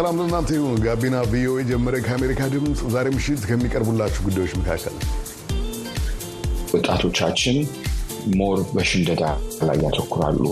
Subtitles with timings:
[0.00, 4.94] ሰላም ለእናንተ ይሁን። ጋቢና VOA ጀመረ። ከአሜሪካ ድምፅ ዛሬ ምሽት ከሚቀርቡላችሁ ጉዳዮች መካከል
[6.74, 7.56] ወጣቶቻችን
[8.38, 9.24] more በሽምደዳ
[9.68, 10.44] ላይ ያተኩራሉ።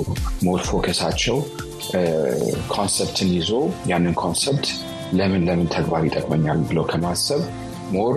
[0.46, 1.38] more focus ኣቸው
[2.74, 3.50] concept ን ይዞ
[3.92, 4.66] ያንን concept
[5.20, 7.42] ለምን ለምን ተግባር ይጠቅመኛል ብለው ከማሰብ
[7.96, 8.14] more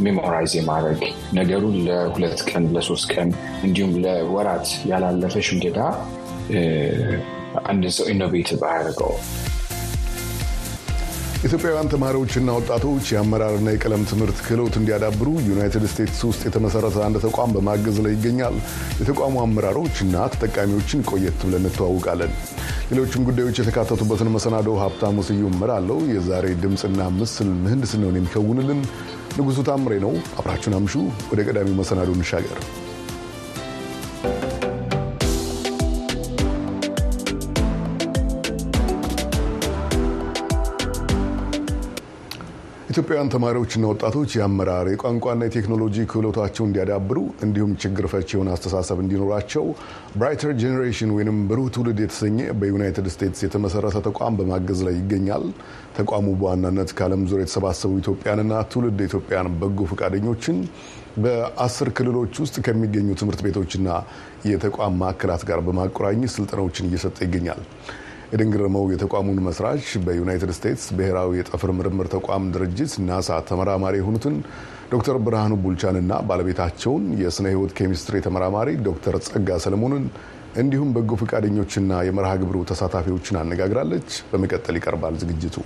[0.00, 1.00] memorize የማድረግ
[1.38, 3.30] ነገሩን ለሁለት ቀን ለሶስት ቀን
[3.62, 5.80] እንዲሁም ለወራት ያላለፈ ሽምደዳ
[7.70, 9.14] አንድ ሰው innovative አያደርገው።
[11.42, 17.96] ኢትዮጵያውያን ተማሪዎችና ወጣቶች የአመራርና የቀለም ትምህርት ክህሎት እንዲያዳብሩ ዩናይትድ ስቴትስ ውስጥ የተመሰረተ አንድ ተቋም በማገዝ
[18.04, 18.56] ላይ ይገኛል።
[19.00, 22.32] የተቋሙ አመራሮችና ተጠቃሚዎችን ቆየት ብለን እንተዋውቃለን።
[22.90, 28.82] ሌሎችም ጉዳዮች የተካተቱበትን መሰናዶ ሀብታሙ ስዩም እመራለሁ። የዛሬ ድምፅና ምስል ምህንድስናውን የሚከውንልን
[29.38, 30.94] ንጉሱ ታምሬ ነው። አብራችሁን አምሹ።
[31.32, 32.58] ወደ ቀዳሚው መሰናዶ እንሻገር።
[42.92, 49.64] ኢትዮጵያውያን ተማሪዎችና ወጣቶች የአመራር የቋንቋና የቴክኖሎጂ ክህሎታቸው እንዲያዳብሩ እንዲሁም ችግር ፈቺ የሆነ አስተሳሰብ እንዲኖራቸው
[50.16, 55.44] Brighter Generation ወይም ብሩህ ትውልድ የተሰኘ በዩናይትድ ስቴትስ የተመሰረተ ተቋም በማገዝ ላይ ይገኛል።
[55.96, 60.58] ተቋሙ በዋናነት ከዓለም ዙሪያ የተሰባሰቡ ኢትዮጵያንና ትውልድ ኢትዮጵያን በጎ ፈቃደኞችን
[61.18, 63.88] በአስር ክልሎች ውስጥ ከሚገኙ ትምህርት ቤቶችና
[64.50, 67.60] የተቋም ማዕከላት ጋር በማቆራኘት ስልጠናዎችን እየሰጠ ይገኛል።
[68.32, 68.50] ኤደን
[68.92, 74.36] የተቋሙን መስራች በዩናይትድ ስቴትስ ብሔራዊ የጠፈር ምርምር ተቋም ድርጅት ናሳ ተመራማሪ የሆኑትን
[74.92, 80.04] ዶክተር ብርሃኑ ቡልቻንና ባለቤታቸውን የስነ ሕይወት ኬሚስትሪ ተመራማሪ ዶክተር ጸጋ ሰለሞንን
[80.56, 85.56] እንዲሁም በጎ ፈቃደኞችና የመርሃ ግብሩ ተሳታፊዎችን አነጋግራለች። በመቀጠል ይቀርባል ዝግጅቱ።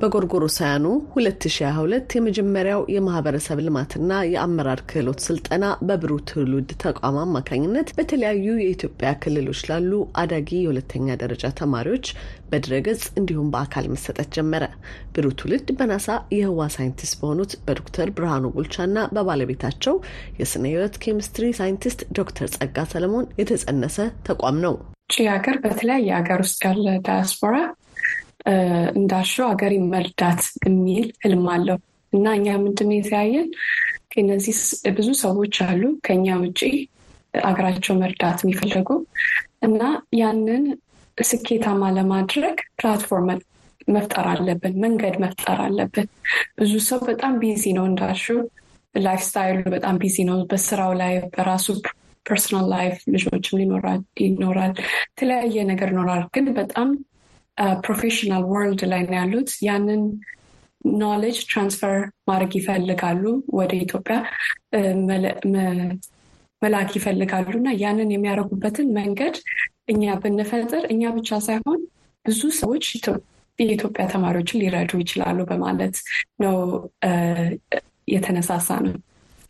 [0.00, 0.84] በጎርጎሮሳውያኑ
[1.14, 9.90] 2022 የመጀመሪያው የማህበረሰብ ልማትና የአመራር ክህሎት ስልጠና በብሩህ ትውልድ ተቋም አማካኝነት በተለያዩ የኢትዮጵያ ክልሎች ላሉ
[10.22, 12.06] አዳጊ የሁለተኛ ደረጃ ተማሪዎች
[12.50, 14.64] በድረገጽ እንዲሁም በአካል መሰጠት ጀመረ።
[15.14, 19.96] ብሩህ ትውልድ በናሳ የህዋ ሳይንቲስት በሆኑት በዶክተር ብርሃኑ ቡልቻና በባለቤታቸው
[20.40, 24.74] የስነ ህይወት ኬሚስትሪ ሳይንቲስት ዶክተር ጸጋ ሰለሞን የተጸነሰ ተቋም ነው።
[25.10, 27.54] ውጭ ሀገር በተለያየ ሀገር ውስጥ ያለ ዳያስፖራ
[28.96, 31.78] እንዳልሽው ሀገር መርዳት የሚል ህልም አለው
[32.12, 33.48] እና እኛ ምንድን የተያየን
[34.20, 34.56] እነዚህ
[34.96, 36.60] ብዙ ሰዎች አሉ ከኛ ውጭ
[37.44, 38.88] አገራቸው መርዳት የሚፈልጉ
[39.66, 39.80] እና
[40.20, 40.64] ያንን
[41.18, 43.28] ስኬታማ ለማድረግ platform
[43.88, 46.08] መፍጠር አለብን፣ መንገድ መፍጠር አለብን።
[46.58, 48.38] ብዙ ሰው በጣም busy ነው እንዳልሽው፣
[48.94, 51.66] life style ኡ በጣም busy ነው በስራው ላይ በራሱ
[52.26, 53.60] personal life ልጆችም
[54.24, 54.72] ይኖራል፣
[55.10, 56.88] የተለያየ ነገር ይኖራል። ግን በጣም
[57.82, 60.02] professional world ላይ ነው ያሉት። ያንን
[60.98, 61.96] knowledge transfer
[62.28, 63.22] ማድረግ ይፈልጋሉ፣
[63.58, 64.16] ወደ ኢትዮጵያ
[66.62, 69.36] መላክ ይፈልጋሉ እና ያንን የሚያደርጉበትን መንገድ
[69.92, 71.80] እኛ ብንፈጥር እኛ ብቻ ሳይሆን
[72.26, 72.86] ብዙ ሰዎች
[73.58, 75.96] የኢትዮጵያ ተማሪዎችን ሊረዱ ይችላሉ በማለት
[76.42, 76.56] ነው
[78.08, 78.94] የተነሳሳ ነው።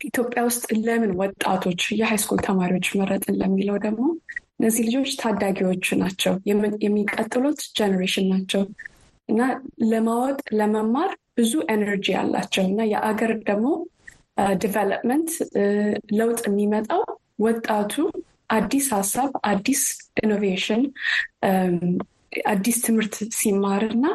[0.01, 4.05] ኢትዮጵያ ውስጥ ለምን ወጣቶች የሃይስኩል ተማሪዎች መረጥን ለሚለው ደግሞ
[4.61, 6.33] እነዚህ ልጆች ታዳጊዎቹ ናቸው፣
[6.85, 8.63] የሚቀጥሉት ጀኔሬሽን ናቸው
[9.29, 9.41] እና
[9.91, 13.67] ለማወቅ ለመማር ብዙ energy አላቸው እና የአገር ደግሞ
[14.61, 15.29] development
[16.19, 17.01] ለውጥ የሚመጣው
[17.45, 17.93] ወጣቱ
[18.55, 19.81] አዲስ ሀሳብ፣ አዲስ
[20.23, 20.81] innovation፣
[22.51, 24.05] አዲስ ትምህርት ሲማር እና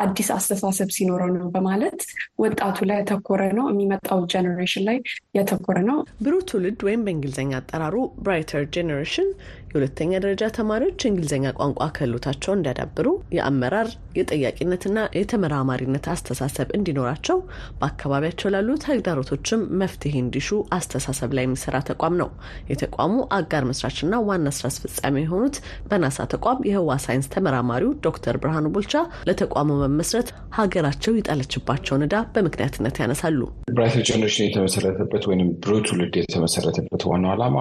[0.00, 2.00] አዲስ አስተሳሰብ ሲኖረው ነው በማለት
[2.42, 4.98] ወጣቱ ላይ ያተኮረ ነው። የሚመጣው generation ላይ
[5.38, 9.28] ያተኮረ ነው። ብሩህ ትውልድ ወይም በእንግሊዝኛ አጠራሩ Brighter Generation
[9.72, 13.06] የሁለተኛ ደረጃ ተማሪዎች የእንግሊዝኛ ቋንቋ ክህሎታቸውን እንዲያዳብሩ
[13.36, 13.88] የአመራር
[14.18, 17.38] የጠያቂነትና የተመራማሪነት አስተሳሰብ እንዲኖራቸው
[17.80, 22.28] በአካባቢያቸው ላሉ ተግዳሮቶችም መፍትሄ እንዲሹ አስተሳሰብ ላይ የሚሰራ ተቋም ነው።
[22.72, 25.56] የተቋሙ አጋር መስራችና ዋና ስራ አስፈጻሚ የሆኑት
[25.88, 28.94] በናሳ ተቋም የህዋ ሳይንስ ተመራማሪው ዶክተር ብርሃኑ ቡልቻ
[29.28, 30.28] ለተቋሙ መመስረት
[30.58, 33.40] ሀገራቸው የጣለችባቸውን ዕዳ በምክንያትነት ያነሳሉ።
[33.72, 37.56] Brighter Generation የተመሰረተበት ወይም ብሩህ ትውልድ የተመሰረተበት ዋናው ዓላማ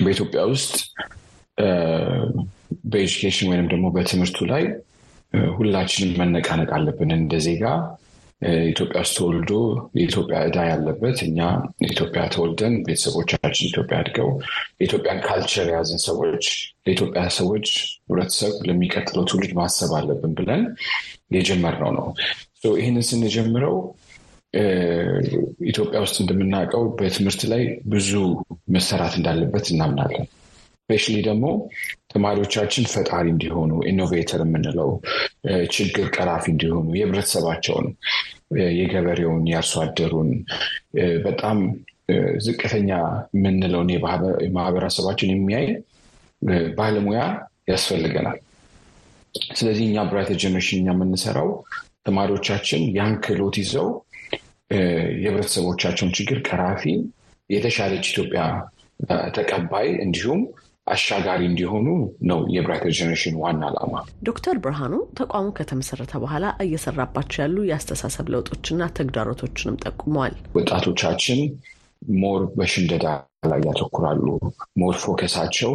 [0.00, 0.74] በኢትዮጵያ ውስጥ
[2.84, 4.64] በ education ወይም ደግሞ በትምህርቱ ላይ
[5.54, 7.62] ሁላችንም መነቃነቅ አለብን። እንደ ዜጋ
[8.68, 9.52] ኢትዮጵያ ውስጥ ተወልዶ
[9.96, 11.38] የኢትዮጵያ ዕዳ ያለበት እኛ
[11.86, 14.28] ኢትዮጵያ ተወልደን ቤተሰቦቻችን ኢትዮጵያ አድገው
[14.76, 16.44] የኢትዮጵያን culture የያዝን ሰዎች
[16.86, 17.66] ለኢትዮጵያ ሰዎች
[18.02, 20.64] ህብረተሰብ ለሚቀጥለው ትውልድ ማሰብ አለብን ብለን
[21.36, 22.08] የጀመርነው ነው።
[22.76, 23.76] ይህንን ስንጀምረው
[25.64, 28.10] ኢትዮጵያ ውስጥ እንደምናውቀው በትምህርት ላይ ብዙ
[28.74, 30.26] መሰራት እንዳለበት እናምናለን።
[30.88, 31.44] specially ደግሞ
[32.12, 34.90] ተማሪዎቻችን ፈጣሪ እንዲሆኑ innovator የምንለው
[35.74, 37.86] ችግር ቀራፊ እንዲሆኑ የህብረተሰባቸውን፣
[38.78, 40.30] የገበሬውን፣ የአርሶ አደሩን
[41.24, 41.58] በጣም
[42.46, 42.90] ዝቅተኛ
[43.36, 43.90] የምንለውን
[44.46, 45.66] የማህበረሰባችን የሚያይ
[46.78, 47.20] ባለሙያ
[47.70, 48.38] ያስፈልገናል።
[49.54, 51.48] ስለዚህ እኛ Brighter Generation እኛ የምንሰራው
[52.06, 53.88] ተማሪዎቻችን ያን ክህሎት ይዘው
[55.20, 56.84] የህብረተሰቦቻቸውን ችግር ቀራፊ
[57.50, 58.42] የተሻለች ኢትዮጵያ
[59.36, 60.42] ተቀባይ እንዲሁም
[60.86, 61.86] አሻጋሪ እንዲሆኑ
[62.30, 68.88] ነው የ Brighter Generation ዋና ዓላማ። ዶክተር ብርሃኑ ተቋሙ ከተመሰረተ በኋላ እየሰራባቸው ያሉ የአስተሳሰብ ለውጦችና
[68.98, 71.40] ተግዳሮቶችንም ጠቁመዋል። ወጣቶቻችን
[72.18, 73.06] more በሽምደዳ
[73.44, 74.26] ላይ ያተኩራሉ።
[74.82, 75.72] more focus ኣቸው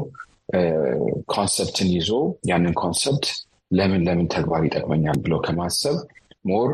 [1.33, 2.11] concept ን ይዞ
[2.49, 3.25] ያንን concept
[3.71, 5.97] ለምን ለምን ተግባር ይጠቅመኛል ብለው ከማሰብ
[6.45, 6.69] more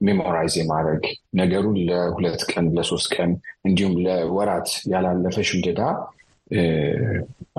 [0.00, 1.02] memorize የማድረግ
[1.40, 3.30] ነገሩን ለሁለት ቀን ለሶስት ቀን
[3.68, 5.80] እንዲሁም ለወራት ያላለፈ ሽምደዳ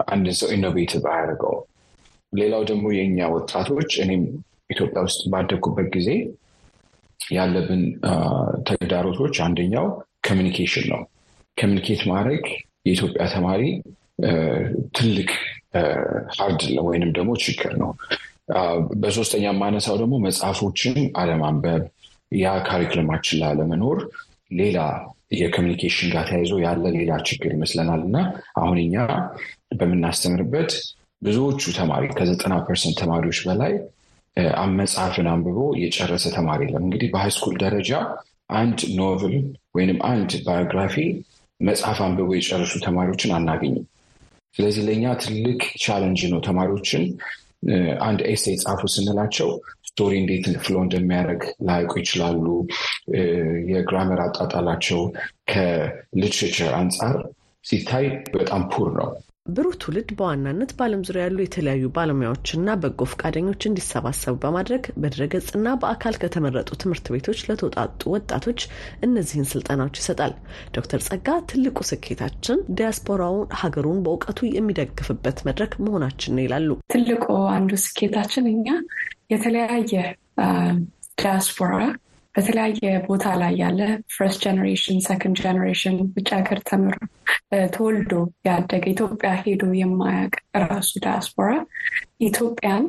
[0.08, 1.56] አንድን ሰው innovative አያደርገው።
[2.34, 4.24] ሌላው ደግሞ የእኛ ወጣቶች እኔም
[4.70, 6.10] ኢትዮጵያ ውስጥ ባደግኩበት ጊዜ
[7.20, 7.82] ያለብን
[8.70, 9.88] ተግዳሮቶች አንደኛው
[10.28, 11.02] communication ነው።
[11.58, 12.44] communicate ማድረግ
[12.86, 13.64] የኢትዮጵያ ተማሪ
[14.98, 15.30] ትልቅ
[16.38, 17.92] hard ወይንም ደግሞ ችግር ነው።
[19.02, 21.84] በሶስተኛ የማነሳው ደግሞ መጽሐፎችን አለማንበብ
[22.32, 24.00] ያ curriculum ኣችን ላለመኖር
[24.52, 24.80] ሌላ
[25.34, 28.18] የ communication ጋር ተያይዞ ያለ ሌላ ችግር ይመስለናል እና
[28.62, 28.96] አሁን እኛ
[29.80, 30.72] በምናስተምርበት
[31.22, 33.74] ብዙዎቹ ተማሪ ከዘጠና percent ተማሪዎች በላይ
[34.80, 37.92] መጽሐፍን አንብቦ የጨረሰ ተማሪ የለም። እንግዲህ በ high school ደረጃ
[38.56, 39.34] አንድ novel
[39.76, 40.96] ወይንም አንድ biography
[41.60, 43.86] መጽሐፍ አንብቦ የጨረሱ ተማሪዎችን አናገኝም።
[44.56, 47.04] ስለዚህ ለእኛ ትልቅ challenge ነው። ተማሪዎችን
[48.06, 49.50] አንድ essay ጻፉ ስንላቸው
[49.92, 52.46] story እንዴት flow እንደሚያደርግ ላያውቁ ይችላሉ።
[53.72, 55.02] የ grammar አጠቃቀማቸው
[55.52, 57.18] ከ literature አንጻር
[57.66, 58.06] ሲታይ
[58.36, 59.10] በጣም poor ነው።
[59.50, 66.70] ብሩህ ትውልድ በዋናነት በዓለም ዙሪያ ያሉ የተለያዩ ባለሙያዎችና በጎ ፈቃደኞች እንዲሰባሰቡ በማድረግ በድረገጽና በአካል ከተመረጡ
[66.82, 68.60] ትምህርት ቤቶች ለተውጣጡ ወጣቶች
[69.08, 70.34] እነዚህን ስልጠናዎች ይሰጣል።
[70.78, 78.48] ዶክተር ጸጋ ትልቁ ስኬታችን ዲያስፖራውን ሀገሩን በእውቀቱ የሚደግፍበት መድረክ መሆናችን ነው ይላሉ። ትልቁ አንዱ ስኬታችን
[78.54, 78.68] እኛ
[79.32, 79.92] የተለያየ
[81.22, 81.74] ዲያስፖራ
[82.36, 83.80] በተለያየ ቦታ ላይ ያለ
[84.14, 86.96] first generation second generation ውጭ ሀገር ተምሮ
[87.74, 88.14] ተወልዶ
[88.48, 91.50] ያደገ ኢትዮጵያ ሄዶ የማያውቅ ራሱ ዲያስፖራ
[92.28, 92.86] ኢትዮጵያን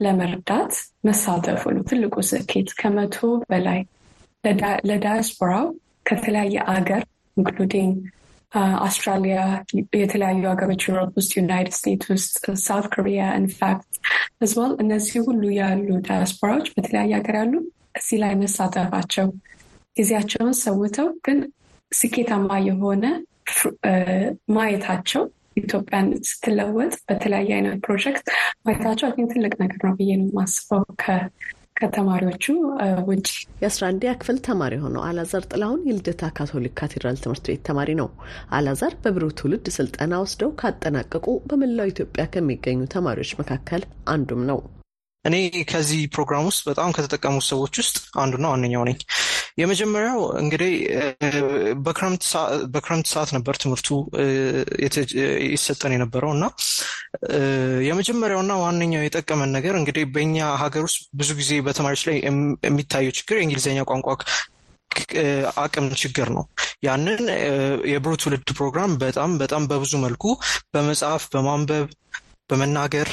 [0.00, 0.72] ለመርዳት
[1.06, 3.80] መሳተፉ ነው ትልቁ ስኬት። ከመቶ በላይ
[4.88, 5.66] ለዳያስፖራው
[6.06, 7.02] ከተለያየ አገር
[7.36, 7.96] including
[8.78, 9.38] Australia፣
[9.98, 13.86] የተለያዩ ሀገሮች Europe ውስጥ፣ United States ውስጥ፣ South Korea in fact
[14.42, 17.52] ህዝባል እነዚህ ሁሉ ያሉ ዳያስፖራዎች በተለያየ ሀገር ያሉ
[18.00, 19.28] እዚህ ላይ መሳተፋቸው
[19.96, 21.38] ጊዜያቸውን ሰውተው ግን
[21.92, 23.04] ስኬታማ የሆነ
[24.54, 25.22] ማየታቸው
[25.60, 28.26] ኢትዮጵያን ስትለወጥ በተለያየ አይነት ፕሮጀክት
[28.66, 30.82] ማየታቸው አን ትልቅ ነገር ነው ብዬ ነው የማስበው።
[31.76, 32.44] ከተማሪዎቹ
[33.08, 33.28] ውጭ
[33.60, 38.08] የአስራ አንደኛ ክፍል ተማሪ የሆነው አላዛር ጥላሁን የልደታ ካቶሊክ ካቴድራል ትምህርት ቤት ተማሪ ነው።
[38.56, 43.84] አላዛር በብሩህ ትውልድ ስልጠና ወስደው ካጠናቀቁ በመላው ኢትዮጵያ ከሚገኙ ተማሪዎች መካከል
[44.14, 44.60] አንዱም ነው።
[45.24, 45.36] እኔ
[45.70, 48.98] ከዚህ ፕሮግራም ውስጥ በጣም ከተጠቀሙት ሰዎች ውስጥ አንዱና ዋነኛው ነኝ።
[49.60, 50.72] የመጀመሪያው እንግዲህ
[52.74, 53.88] በክረምት ሰዓት ነበር ትምህርቱ
[55.50, 56.46] ይሰጠን የነበረው እና
[57.88, 62.18] የመጀመሪያውና ዋነኛው የጠቀመን ነገር እንግዲህ በኛ ሀገር ውስጥ ብዙ ጊዜ በተማሪዎች ላይ
[62.66, 64.08] የሚታየው ችግር የእንግሊዝኛ ቋንቋ
[65.62, 66.44] አቅም ችግር ነው።
[66.82, 67.22] ያንን
[67.90, 70.24] የብሩህ ትውልድ ፕሮግራም በጣም በጣም በብዙ መልኩ
[70.74, 71.86] በመጽሐፍ፣ በማንበብ፣
[72.50, 73.08] በመናገር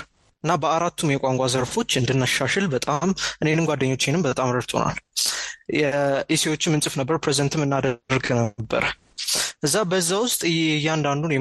[0.48, 3.08] እና በአራቱም የቋንቋ ዘርፎች እንድናሻሽል በጣም
[3.42, 5.00] እኔንም ጓደኞቼንም በጣም ረድቶናል።
[5.78, 8.84] የኢሲዎችም እንጽፍ ነበር፣ ፕሬዘንትም እናደርግ ነበር።
[9.64, 11.32] እዛ በዛ ውስጥ እያንዳንዱን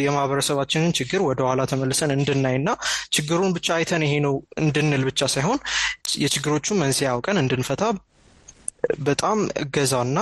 [0.00, 2.70] የማህበረሰባችንን ችግር ወደኋላ ተመልሰን እንድናይና
[3.14, 5.60] ችግሩን ብቻ አይተን ይሄ ነው እንድንል ብቻ ሳይሆን
[6.18, 7.82] የችግሮቹን መንስኤ አውቀን እንድንፈታ
[9.04, 10.18] በጣም እገዛና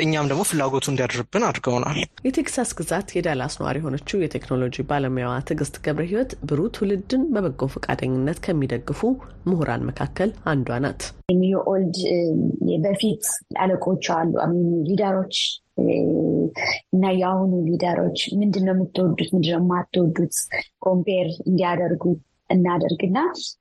[0.00, 6.32] እኛም ደግሞ ፍላጎቱ እንዲያድርብን አድርገውናል። የቴክሳስ ግዛት የዳላስ ነዋሪ የሆነችው የቴክኖሎጂ ባለሙያዋ ትዕግስት ገብረ ሕይወት
[6.48, 9.00] ብሩህ ትውልድን በበጎ ፈቃደኝነት ከሚደግፉ
[9.48, 11.02] ምሁራን መካከል አንዷ ናት።
[11.46, 11.96] የኦልድ
[12.84, 13.24] በፊት
[13.60, 14.34] አለቆች አሉ
[14.88, 15.36] leader ኦች
[16.92, 20.36] እና የአሁኑ leader ኦች ምንድነው የምትወዱት፣ ምንድነው የማትወዱት
[20.86, 22.04] compare እንዲያደርጉ
[22.50, 23.18] እናደርግና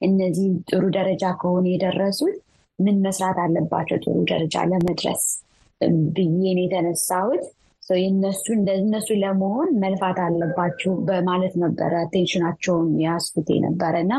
[0.07, 2.35] እነዚህ ጥሩ ደረጃ ከሆነ የደረሱት
[2.79, 5.23] ምን መስራት አለባቸው ጥሩ ደረጃ ለመድረስ
[6.11, 7.45] ብዬን የተነሳሁት
[8.77, 14.13] እነሱ ለመሆን መልፋት አለባቸው በማለት ነበረ attention ኣቸውን ያስኩት ነበረ እና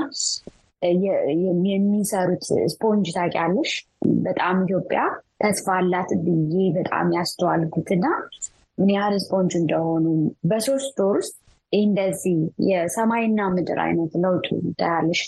[1.68, 3.72] የሚሰሩት ስፖንጅ ታውቂያለሽ፣
[4.26, 5.00] በጣም ኢትዮጵያ
[5.42, 8.04] ተስፋ አላት ብዬ በጣም ያስተዋልኩትና
[8.78, 10.04] ምን ያህል ስፖንጅ እንደሆኑ
[10.50, 11.34] በሶስት ወር ውስጥ
[11.72, 12.36] እንደዚህ
[12.68, 14.46] የሰማይና ምድር አይነት ለውጡ
[14.78, 15.22] ታያለሽ።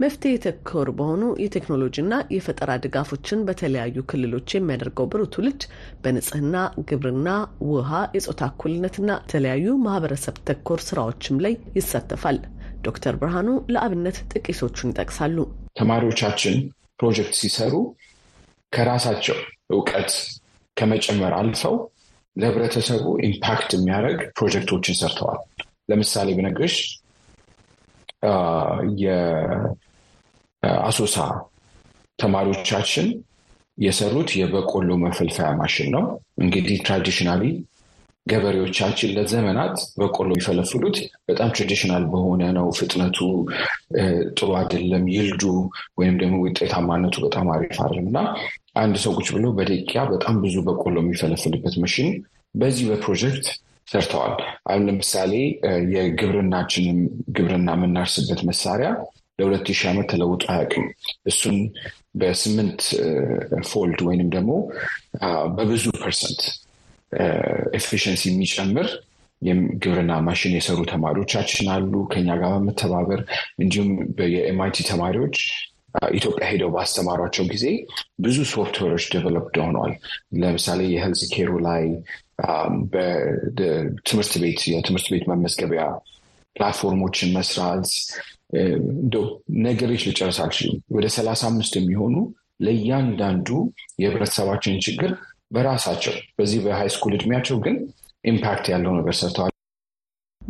[0.00, 5.62] መፍትሄ ተኮር በሆኑ የቴክኖሎጂና የፈጠራ ድጋፎችን በተለያዩ ክልሎች የሚያደርገው ብሩህ ትውልድ
[6.04, 6.54] በንጽህና፣
[6.88, 7.28] ግብርና፣
[7.68, 12.38] ውሃ፣ የጾታ እኩልነትና የተለያዩ ማህበረሰብ ተኮር ስራዎችም ላይ ይሳተፋል።
[12.82, 15.36] ዶክተር ብርሃኑ ለአብነት ጥቂቶቹን ይጠቅሳሉ።
[15.76, 16.56] ተማሪዎቻችን
[17.00, 17.74] ፕሮጀክት ሲሰሩ
[18.72, 19.38] ከራሳቸው
[19.74, 20.10] እውቀት
[20.76, 21.76] ከመጨመር አልፈው
[22.36, 25.40] ለህብረተሰቡ impact የሚያደርግ ፕሮጀክቶችን ሰርተዋል።
[25.90, 26.76] ለምሳሌ ብነግርሽ
[30.62, 31.16] የአሶሳ
[32.18, 33.06] ተማሪዎቻችን
[33.78, 36.02] የሰሩት የበቆሎ መፈልፈያ ማሽን ነው።
[36.38, 37.42] እንግዲህ traditionally
[38.26, 40.96] ገበሬዎቻችን ለዘመናት በቆሎ የሚፈለፍሉት
[41.28, 43.18] በጣም ትራዲሽናል በሆነ ነው። ፍጥነቱ
[44.36, 45.44] ጥሩ አይደለም፣ ይልዱ
[45.98, 48.20] ወይም ደግሞ ውጤታማነቱ በጣም አሪፍ አይደለም እና
[48.76, 52.10] አንድ ቁጭ ብሎ በደቂቃ በጣም ብዙ በቆሎ የሚፈለፍልበት መሽን
[52.54, 53.48] በዚህ በፕሮጀክት
[53.88, 54.34] ሰርተዋል።
[54.68, 55.32] አሁን ለምሳሌ
[55.94, 56.98] የግብርናችንን
[57.36, 58.90] ግብርና የምናርስበት መሳሪያ
[59.40, 60.86] ለሁለት ሺህ ዓመት ተለውጦ አያውቅም።
[61.30, 61.56] እሱን
[62.20, 62.80] በስምንት
[63.68, 64.52] fold ወይንም ደግሞ
[65.56, 66.40] በብዙ percent
[67.78, 68.88] efficiency የሚጨምር
[69.42, 73.20] የግብርና ማሽን የሰሩ ተማሪዎቻችን አሉ ከኛ ጋር በመተባበር
[73.62, 73.90] እንዲሁም
[74.34, 75.36] የ MIT ተማሪዎች
[76.12, 77.64] ኢትዮጵያ ሄደው ባስተማሯቸው ጊዜ
[78.24, 79.94] ብዙ software ኦች developed ሆነዋል።
[80.40, 81.84] ለምሳሌ የ health care ኡ ላይ
[82.92, 85.84] በትምህርት ቤት የትምህርት ቤት መመዝገቢያ
[86.56, 87.88] platform ኦችን መስራት
[88.52, 89.24] እንደው
[89.64, 92.14] ነገሮች ልጨርስ አልችልም። ወደ ሰላሳ አምስት የሚሆኑ
[92.60, 93.48] ለእያንዳንዱ
[94.02, 95.12] የህብረተሰባችን ችግር
[95.52, 97.76] በራሳቸው በዚህ በ high school እድሜያቸው ግን
[98.24, 99.54] impact ያለው ነገር ሰርተዋል።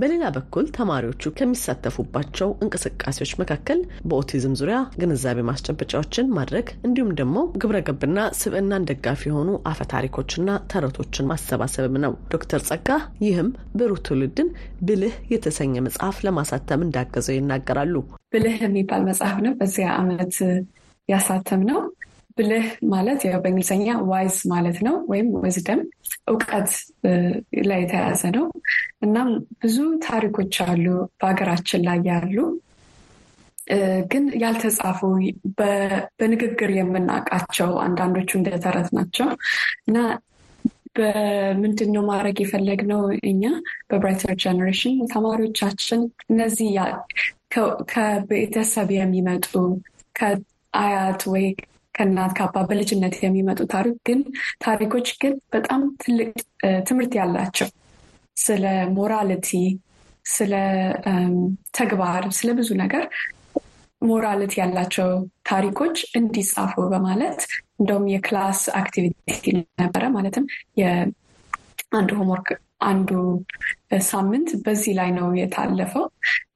[0.00, 3.78] በሌላ በኩል ተማሪዎቹ ከሚሳተፉባቸው እንቅስቃሴዎች መካከል
[4.08, 10.38] በኦቲዝም ዙሪያ ግንዛቤ ማስጨበጫዎችን ማድረግ እንዲሁም ደግሞ ግብረ ገብና ስብዕናን ደጋፊ የሆኑ አፈ ታሪኮችና
[10.72, 12.88] ተረቶችን ማሰባሰብም ነው። ዶክተር ጸጋ
[13.26, 14.50] ይህም ብሩህ ትውልድን
[14.82, 17.94] ብልህ የተሰኘ መጽሐፍ ለማሳተም እንዳገዘው ይናገራሉ።
[18.34, 20.36] ብልህ የሚባል መጽሐፍ ነው በዚያ ዓመት
[21.08, 21.78] ያሳተምነው።
[22.40, 25.80] ብልህ ማለት ያው በእንግሊዝኛ wise ማለት ነው፣ ወይም wisdom
[26.30, 26.70] እውቀት
[27.68, 28.44] ላይ የተያዘ ነው።
[29.04, 29.28] እናም
[29.62, 30.86] ብዙ ታሪኮች አሉ
[31.18, 32.36] በሀገራችን ላይ ያሉ
[34.10, 35.00] ግን ያልተጻፉ
[35.58, 39.28] በንግግር የምናውቃቸው አንዳንዶቹ እንደተረት ናቸው
[39.82, 39.98] እና
[40.96, 43.42] በምንድን ነው ማድረግ የፈለግነው እኛ
[43.90, 46.70] በ Brighter Generation ተማሪዎቻችን እነዚህ
[47.92, 49.52] ከቤተሰብ የሚመጡ
[50.16, 51.46] ከአያት ወይ
[52.00, 54.20] ከእናት ከአባት በልጅነት የሚመጡ ታሪክ ግን
[54.62, 56.30] ታሪኮች ግን በጣም ትልቅ
[56.88, 57.68] ትምህርት ያላቸው
[58.36, 58.64] ስለ
[58.96, 59.48] morality፣
[60.24, 60.52] ስለ
[61.78, 63.04] ተግባር፣ ስለ ብዙ ነገር
[64.02, 65.08] morality ያላቸው
[65.46, 67.40] ታሪኮች እንዲጻፉ በማለት
[67.80, 69.44] እንደውም የ class activity
[69.82, 70.44] ነበረ። ማለትም
[70.80, 72.48] የአንዱ homework
[72.84, 73.10] አንዱ
[74.08, 76.04] ሳምንት በዚህ ላይ ነው የታለፈው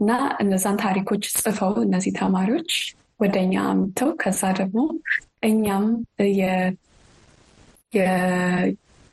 [0.01, 0.11] እና
[0.43, 2.73] እነዛን ታሪኮች ጽፈው እነዚህ ተማሪዎች
[3.21, 4.79] ወደ እኛ አምጥተው ከዛ ደግሞ
[5.45, 5.85] እኛም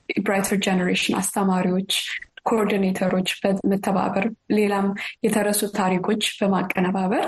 [0.09, 1.91] የ Brighter Generation አስተማሪዎች፣
[2.43, 4.25] coordinator ኦች በመተባበር
[4.57, 4.87] ሌላም
[5.25, 7.25] የተረሱ ታሪኮች በማቀነባበር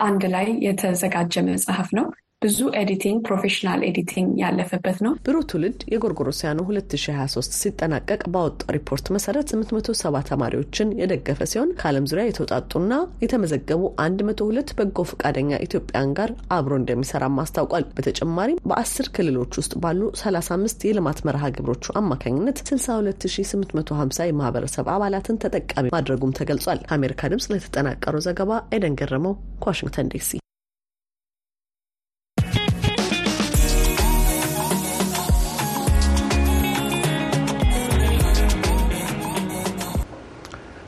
[0.00, 2.06] አንድ ላይ የተዘጋጀ መጽሐፍ ነው።
[2.44, 10.20] ብዙ editing professional editing ያለፈበት ነው። ብሩህ ትውልድ የጎርጎሮሲያኑ 2023 ሲጠናቀቅ ባወጣው ሪፖርት መሰረት 870
[10.30, 12.92] ተማሪዎችን የደገፈ ሲሆን ከዓለም ዙሪያ የተውጣጡና
[13.24, 20.86] የተመዘገቡ 102 በጎ ፈቃደኛ ኢትዮጵያውያን ጋር አብሮ እንደሚሰራም አስታውቋል። በተጨማሪም በአስር ክልሎች ውስጥ ባሉ 35
[20.90, 28.96] የልማት መርሃ ግብሮቹ አማካኝነት 62850 የማህበረሰብ አባላትን ተጠቃሚ ማድረጉም ተገልጿል። ከአሜሪካ ድምጽ ለተጠናቀረው ዘገባ ኤደን
[29.00, 30.30] ገረመው ከዋሽንግተን ዲሲ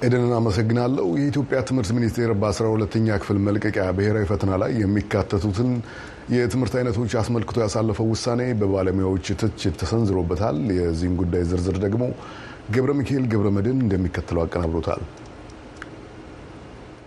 [0.06, 5.70] ኤደንን አመሰግናለሁ። የኢትዮጵያ ትምህርት ሚኒስቴር በአስራ ሁለተኛ ክፍል መልቀቂያ ብሔራዊ ፈተና ላይ የሚካተቱትን
[6.34, 12.02] የትምህርት አይነቶች አስመልክቶ ያሳለፈው ውሳኔ በባለሙያዎች ትችት ተሰንዝሮበታል። የዚህም ጉዳይ ዝርዝር ደግሞ
[12.74, 15.02] ገብረ ሚካኤል ገብረ መድን እንደሚከተለው አቀናብሮታል።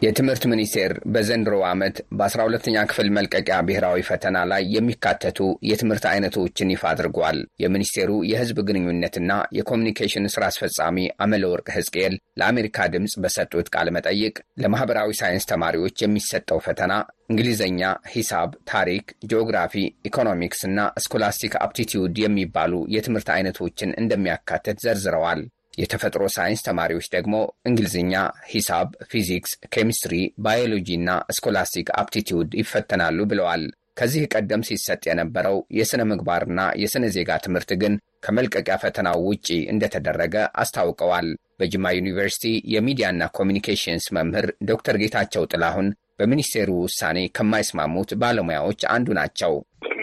[0.01, 5.39] የትምህርት ሚኒስቴር በዘንድሮ ዓመት በ12ኛ ክፍል መልቀቂያ ብሔራዊ ፈተና ላይ የሚካተቱ
[5.69, 9.27] የትምህርት አይነቶችን ይፋ አድርጓል። የሚኒስቴሩ የሕዝብ ግንኙነትና
[9.57, 16.93] የኮሚኒኬሽን ስራ አስፈጻሚ አመለወርቅ ሕዝቅኤል ለአሜሪካ ድምፅ በሰጡት ቃለ መጠይቅ ለማህበራዊ ሳይንስ ተማሪዎች የሚሰጠው ፈተና
[17.29, 17.81] እንግሊዝኛ፣
[18.13, 19.75] ሂሳብ፣ ታሪክ፣ ጂኦግራፊ፣
[20.05, 25.41] ኢኮኖሚክስ እና scholastic aptitude የሚባሉ የትምህርት አይነቶችን እንደሚያካትት ዘርዝረዋል።
[25.73, 27.35] የተፈጥሮ ሳይንስ ተማሪዎች ደግሞ
[27.65, 28.13] እንግሊዝኛ፣
[28.51, 33.63] ሂሳብ፣ ፊዚክስ፣ ኬሚስትሪ፣ ባዮሎጂ እና scholastic aptitude ይፈተናሉ ብለዋል።
[33.97, 41.27] ከዚህ ቀደም ሲሰጥ የነበረው የሥነ ምግባርና የሥነ ዜጋ ትምህርት ግን ከመልቀቂያ ፈተናው ውጪ እንደተደረገ አስታውቀዋል።
[41.59, 45.87] በጅማ ዩኒቨርሲቲ የሚዲያና communications መምህር ዶክተር ጌታቸው ጥላሁን
[46.19, 49.53] በሚኒስቴሩ ውሳኔ ከማይስማሙት ባለሙያዎች አንዱ ናቸው።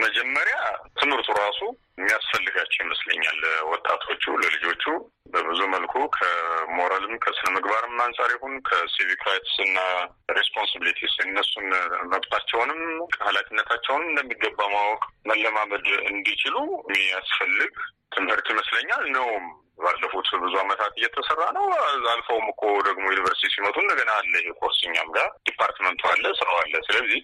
[0.03, 0.57] መጀመሪያ
[0.99, 1.59] ትምህርቱ ራሱ
[1.99, 3.39] የሚያስፈልጋቸው ይመስለኛል።
[3.71, 4.83] ወጣቶቹ ለልጆቹ
[5.39, 9.77] በብዙ መልኩ ከሞራልም ከስነ ምግባርም አንጻር ይሁን ከ civic rights እና
[10.37, 11.67] responsibilities እነሱን
[12.11, 12.81] መብታቸውንም
[13.21, 15.01] ኃላፊነታቸውን እንደሚገባ ማወቅ
[15.31, 16.55] መለማመድ እንዲችሉ
[16.89, 17.73] የሚያስፈልግ
[18.15, 19.47] ትምህርት ይመስለኛል ነውም
[19.79, 21.65] ባለፉት ብዙ ዓመታት እየተሰራ ነው።
[22.13, 26.57] አልፈውም እኮ ደግሞ ዩኒቨርሲቲ ሲመጡ እንደገና አለ ይሄ ኮርስ እኛም ጋር department ኡ አለ፣ ስራው
[26.61, 27.19] አለ። ስለዚህ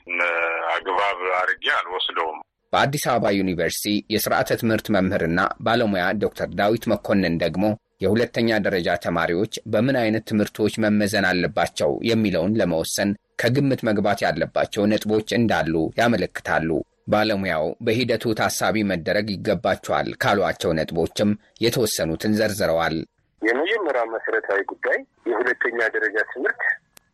[0.75, 2.39] አግባብ አድርጌ አልወስደውም።
[2.73, 7.65] በአዲስ አበባ ዩኒቨርሲቲ የስርዓተ ትምህርት መምህርና ባለሙያ ዶክተር ዳዊት መኮንን ደግሞ
[8.03, 15.73] የሁለተኛ ደረጃ ተማሪዎች በምን አይነት ትምህርቶች መመዘን አለባቸው የሚለውን ለመወሰን ከግምት መግባት ያለባቸው ነጥቦች እንዳሉ
[15.99, 16.69] ያመለክታሉ።
[17.07, 21.31] ባለሙያው በሂደቱ ታሳቢ መደረግ ይገባቸዋል ካሏቸው ነጥቦችም
[21.65, 22.95] የተወሰኑትን ዘርዝረዋል።
[23.41, 24.97] የመጀመሪያው መሰረታዊ ጉዳይ
[25.29, 26.61] የሁለተኛ ደረጃ ትምህርት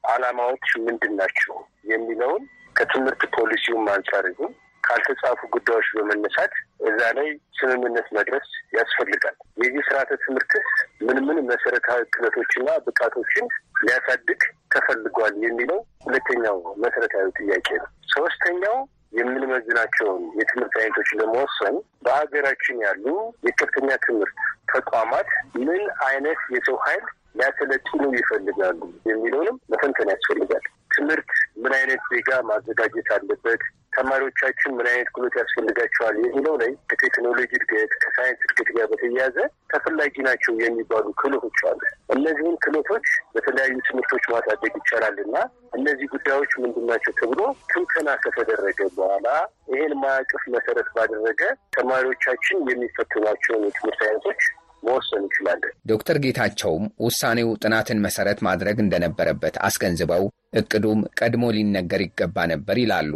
[0.10, 1.56] ዓላማዎች ምንድን ናቸው
[1.92, 2.44] የሚለውን
[2.76, 4.52] ከትምህርት ፖሊሲውም አንጻር ይሁን
[4.90, 6.54] ካልተጻፉ ጉዳዮች በመነሳት
[6.90, 7.28] እዛ ላይ
[7.60, 10.70] ስምምነት መድረስ ያስፈልጋል። የዚህ ስርዓተ ትምህርትስ
[11.08, 13.46] ምን ምን መሰረታዊ ክህሎቶችና ብቃቶችን
[13.82, 14.42] ሊያሳድግ
[14.74, 18.78] ተፈልጓል የሚለው ሁለተኛው መሰረታዊ ጥያቄ ነው። ሶስተኛው
[19.20, 23.06] የምንመዝናቸውን የትምህርት አይነቶች ለመወሰን በሀገራችን ያሉ
[23.48, 24.36] የከፍተኛ ትምህርት
[24.74, 25.30] ተቋማት
[25.60, 27.06] ምን አይነት የሰው ኃይል
[27.36, 28.80] ሊያሰለጥኑ ይፈልጋሉ
[29.10, 31.32] የሚለውንም መተንተን ያስፈልጋል። ትምህርት
[31.64, 33.62] ምን አይነት ዜጋ ማዘጋጀት አለበት፣
[34.00, 39.38] ተማሪዎቻችን ምን አይነት ክህሎት ያስፈልጋቸዋል የሚለው ላይ ከቴክኖሎጂ እድገት ከሳይንስ እድገት ጋር በተያያዘ
[39.74, 41.82] ተፈላጊ ናቸው የሚባሉ ክህሎቶች አሉ።
[42.16, 45.36] እነዚህን ክህሎቶች በተለያዩ ትምህርቶች ማሳደግ ይቻላል እና
[45.80, 47.42] እነዚህ ጉዳዮች ምንድን ናቸው ተብሎ
[47.72, 49.28] ትንተና ከተደረገ በኋላ
[49.74, 51.42] ይህን ማዕቀፍ መሰረት ባደረገ
[51.78, 54.42] ተማሪዎቻችን የሚፈትኗቸውን የትምህርት አይነቶች
[54.84, 60.24] መወሰን እንችላለን። ዶክተር ጌታቸውም ውሳኔው ጥናትን መሰረት ማድረግ እንደነበረበት አስገንዝበው
[60.60, 63.12] እቅዱም ቀድሞ ሊነገር ይገባ ነበር ይላሉ።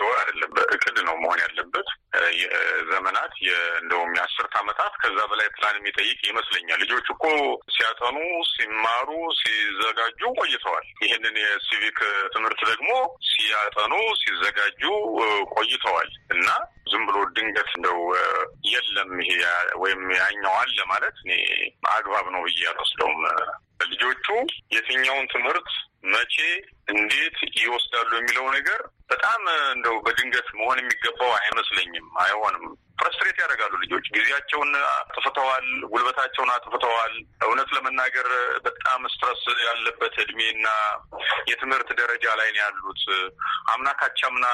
[0.00, 1.88] ወር አይደለም፣ በእቅድ ነው መሆን ያለበት።
[2.40, 3.34] የዘመናት
[3.80, 7.24] እንደውም የአስርት ዓመታት ከዛ በላይ ፕላን የሚጠይቅ ይመስለኛል። ልጆች እኮ
[7.74, 8.16] ሲያጠኑ፣
[8.52, 9.08] ሲማሩ፣
[9.40, 12.00] ሲዘጋጁ ቆይተዋል። ይህንን የሲቪክ
[12.34, 12.90] ትምህርት ደግሞ
[13.30, 14.82] ሲያጠኑ፣ ሲዘጋጁ
[15.54, 16.48] ቆይተዋል እና
[16.90, 17.98] ዝም ብሎ ድንገት እንደው
[18.70, 19.32] የለም ይሄ
[19.78, 21.32] ወይም ያኛው አለ ማለት እኔ
[21.92, 23.20] አግባብ ነው ብዬ አልወስደውም።
[23.90, 24.26] ልጆቹ
[24.74, 25.68] የትኛውን ትምህርት
[26.04, 26.36] መቼ
[26.88, 29.40] እንዴት ይወስዳሉ የሚለው ነገር በጣም
[29.74, 32.66] እንደው በድንገት መሆን የሚገባው አይመስለኝም። አይሆንም።
[32.98, 37.14] ፍረስትሬት ያደርጋሉ ልጆች። ጊዜያቸውን አጥፍተዋል፣ ጉልበታቸውን አጥፍተዋል።
[37.46, 38.28] እውነት ለመናገር
[38.66, 40.66] በጣም stress ያለበት እድሜና
[41.50, 43.02] የትምህርት ደረጃ ላይ ነው ያሉት።
[43.72, 44.46] አምና ካቻምና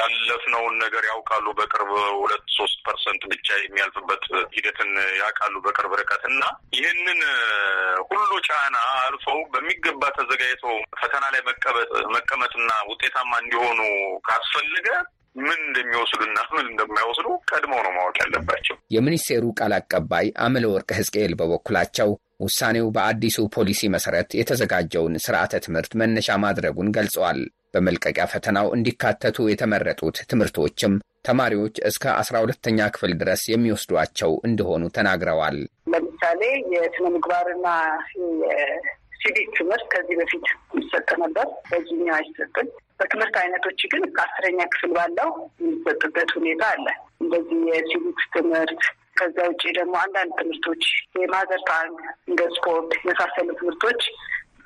[0.00, 1.90] ያለፍነውን ነገር ያውቃሉ። በቅርብ
[2.20, 4.90] ሁለት ሶስት percent ብቻ የሚያልፍበት ሂደትን
[5.20, 6.42] ያውቃሉ በቅርብ ርቀት እና
[6.78, 7.20] ይህንን
[8.10, 11.42] ሁሉ ጫና አልፈው በሚገባ ተዘጋጅተው ፈተና ላይ
[12.16, 13.80] መቀመጥና ውጤታማ እንዲሆኑ
[14.28, 14.88] ካስፈልገ
[15.36, 22.10] ምን እንደሚወስዱና ምን እንደማይወስዱ ቀድመው ነው ማወቅ ያለባቸው። የሚኒስቴሩ ቃል አቀባይ አምለ ወርቅ ህዝቅኤል በበኩላቸው
[22.40, 27.40] ውሳኔው በአዲሱ ፖሊሲ መሰረት የተዘጋጀውን ስርዓተ ትምህርት መነሻ ማድረጉን ገልጸዋል።
[27.74, 30.94] በመልቀቂያ ፈተናው እንዲካተቱ የተመረጡት ትምህርቶችም
[31.26, 35.58] ተማሪዎች እስከ አስራ ሁለተኛ ክፍል ድረስ የሚወስዷቸው እንደሆኑ ተናግረዋል።
[35.92, 36.42] ለምሳሌ
[36.74, 37.66] የስነ ምግባርና
[39.22, 40.46] ሲቪክ ትምህርት ከዚህ በፊት
[40.78, 42.68] ይሰጥ ነበር። በዚህኛው አይሰጥም።
[43.00, 45.28] በትምህርት አይነቶች ግን እስከ አስረኛ ክፍል ባለው
[45.62, 46.86] የሚሰጥበት ሁኔታ አለ።
[47.22, 48.82] እንደዚህ የ civics ትምህርት
[49.16, 50.84] ከዛ ውጭ ደግሞ አንዳንድ ትምህርቶች
[51.20, 51.96] የ mother tongue
[52.28, 54.02] እንደ ስፖርት የመሳሰሉ ትምህርቶች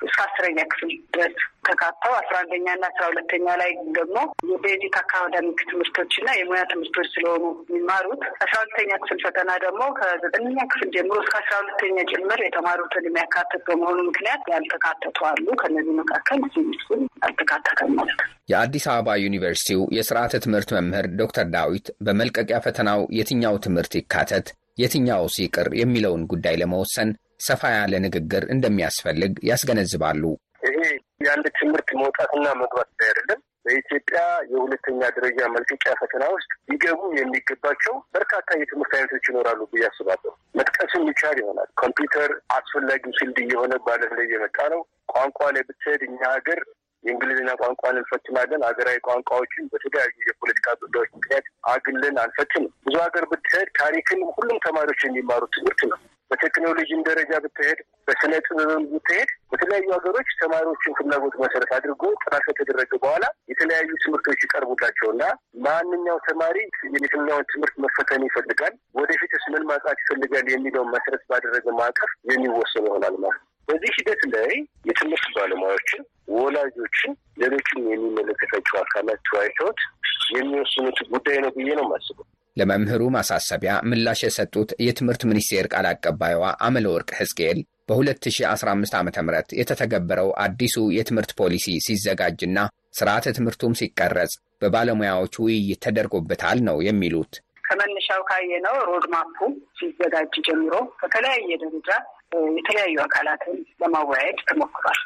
[0.05, 1.35] እስከ አስረኛ ክፍል ድረስ
[1.67, 4.17] ተካተው አስራ አንደኛ እና አስራ ሁለተኛ ላይ ደግሞ
[4.49, 10.57] የ basic academic ትምህርቶች እና የሙያ ትምህርቶች ስለሆኑ የሚማሩት አስራ ሁለተኛ ክፍል ፈተና ደግሞ ከዘጠነኛ
[10.73, 16.89] ክፍል ጀምሮ እስከ አስራ ሁለተኛ ጭምር የተማሩትን የሚያካትት በመሆኑ ምክንያት ያልተካተቱ አሉ። ከነዚህ መካከል civics
[16.89, 23.55] ን አልተካተተም ማለት ነው። የአዲስ አበባ ዩኒቨርሲቲው የስርዓተ ትምህርት መምህር ዶክተር ዳዊት በመልቀቂያ ፈተናው የትኛው
[23.65, 30.23] ትምህርት ይካተት የትኛው ሲቅር የሚለውን ጉዳይ ለመወሰን ሰፋ ያለ ንግግር እንደሚያስፈልግ ያስገነዝባሉ።
[30.67, 30.79] ይሄ
[31.23, 34.19] የአንድ ትምህርት መውጣትና መግባት ላይ አይደለም። በኢትዮጵያ
[34.49, 41.37] የሁለተኛ ደረጃ መልቀቂያ ፈተና ውስጥ ሊገቡ የሚገባቸው በርካታ የትምህርት አይነቶች ይኖራሉ ብዬ አስባለሁ። መጥቀስም ይቻል
[41.41, 44.81] ይሆናል። ኮምፒውተር አስፈላጊው ፊልድ እየሆነ በዓለም ላይ እየመጣ ነው።
[45.13, 46.59] ቋንቋ ላይ ብትሄድ እኛ ሀገር
[47.03, 54.21] የእንግሊዝኛ ቋንቋን እንፈትናለን። ሀገራዊ ቋንቋዎችን በተለያዩ የፖለቲካ ጉዳዮች ምክንያት አግልን አንፈትንም። ብዙ ሀገር ብትሄድ ታሪክን
[54.35, 55.99] ሁሉም ተማሪዎች የሚማሩት ትምህርት ነው።
[56.31, 63.23] በቴክኖሎጂም ደረጃ ብትሄድ፣ በስነ ጥበብም ብትሄድ በተለያዩ ሀገሮች ተማሪዎችን ፍላጎት መሰረት አድርጎ ጥናት ከተደረገ በኋላ
[63.51, 65.23] የተለያዩ ትምህርቶች ይቀርቡላቸው እና
[65.65, 66.57] ማንኛው ተማሪ
[66.95, 73.41] የትኛውን ትምህርት መፈተን ይፈልጋል፣ ወደፊትስ ምን ማጥናት ይፈልጋል የሚለውን መሰረት ባደረገ ማዕቀፍ የሚወሰን ይሆናል ማለት
[73.41, 74.51] ነው። በዚህ ሂደት ላይ
[74.89, 76.01] የትምህርት ባለሙያዎችን፣
[76.35, 77.11] ወላጆችን፣
[77.41, 79.79] ሌሎችም የሚመለከታቸው አካላት ተወያይተውት
[80.35, 87.09] የሚወስኑት ጉዳይ ነው ብዬ ነው የማስበው። ለመምህሩ ማሳሰቢያ ምላሽ የሰጡት የትምህርት ሚኒስቴር ቃል አቀባይዋ አመለወርቅ
[87.19, 89.09] ሕዝቅኤል በ2015 ዓ ም
[89.59, 92.59] የተተገበረው አዲሱ የትምህርት ፖሊሲ ሲዘጋጅና
[92.97, 99.37] ስርዓተ ትምህርቱም ሲቀረጽ በባለሙያዎች ውይይት ተደርጎበታል ነው የሚሉት። ከመነሻው ካየነው ሮድማፑ
[99.79, 101.89] ሲዘጋጅ ጀምሮ ከተለያየ ደረጃ
[102.57, 104.99] የተለያዩ አካላትን ለማወያየት ተሞክሯል።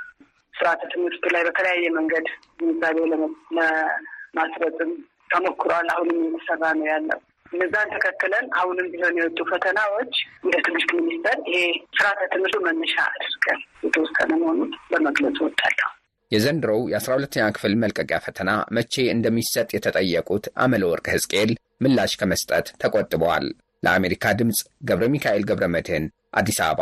[0.54, 2.28] ስርዓተ ትምህርቱ ላይ በተለያየ መንገድ
[2.60, 4.92] ግንዛቤ ለማስረጽም
[5.30, 7.20] ተሞክሯል። አሁንም እየተሰራ ነው ያለው።
[7.52, 11.62] እነዛን ተከትለን አሁንም ቢሆን የወጡ ፈተናዎች እንደ ትምህርት ሚኒስቴር ይሄ
[11.98, 15.90] ስርዓተ ትምህርቱ መነሻ አድርገን የተወሰነ መሆኑን ለመግለጽ እወዳለሁ።
[16.32, 23.48] የዘንድሮው የአስራ ሁለተኛ ክፍል መልቀቂያ ፈተና መቼ እንደሚሰጥ የተጠየቁት አመለወርቅ ሕዝቅኤል ምላሽ ከመስጠት ተቆጥበዋል።
[23.84, 26.82] ለአሜሪካ ድምፅ ገብረ ሚካኤል ገብረ መድህን አዲስ አበባ።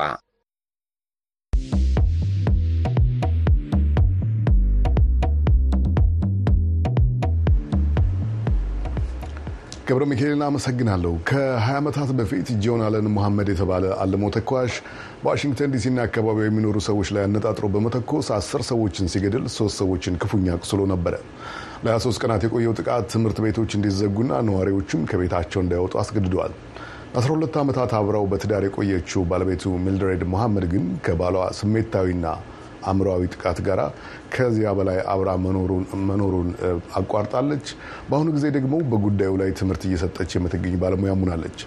[9.88, 14.74] ገብረ ሚካኤልን አመሰግናለሁ። ከ20 ዓመታት በፊት ጆን አለን መሐመድ የተባለ አልሞ ተኳሽ
[15.22, 20.88] በዋሽንግተን ዲሲና አካባቢው የሚኖሩ ሰዎች ላይ አነጣጥሮ በመተኮስ አስር ሰዎችን ሲገድል ሶስት ሰዎችን ክፉኛ አቁስሎ
[20.94, 21.14] ነበረ።
[21.86, 26.54] ለ23 ቀናት የቆየው ጥቃት ትምህርት ቤቶች እንዲዘጉና ነዋሪዎችም ከቤታቸው እንዳይወጡ አስገድደዋል።
[27.16, 32.26] ለ12 ዓመታት አብረው በትዳር የቆየችው ባለቤቱ ሚልድሬድ መሐመድ ግን ከባሏ ስሜታዊና
[32.88, 33.80] አእምሮዊ ጥቃት ጋር
[34.34, 35.30] ከዚያ በላይ አብራ
[36.10, 36.50] መኖሩን
[37.00, 37.66] አቋርጣለች።
[38.10, 41.60] በአሁኑ ጊዜ ደግሞ በጉዳዩ ላይ ትምህርት እየሰጠች የምትገኝ ባለሙያ ሙናለች።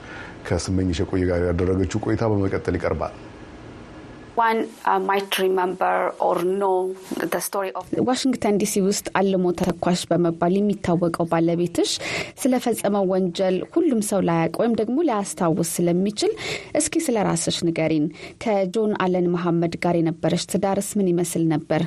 [0.48, 3.14] ከስመኝሽ የቆየ ጋር ያደረገችው ቆይታ በመቀጠል ይቀርባል።
[8.08, 11.90] ዋሽንግተን ዲሲ ውስጥ አልሞ ተተኳሽ በመባል የሚታወቀው ባለቤትሽ
[12.42, 16.32] ስለፈጸመው ወንጀል ሁሉም ሰው ላያውቅ ወይም ደግሞ ላያስታውስ ስለሚችል
[16.80, 18.06] እስኪ ስለ ራስሽ ንገሪን።
[18.44, 21.82] ከጆን አለን መሐመድ ጋር የነበረች ትዳርስ ምን ይመስል ነበር?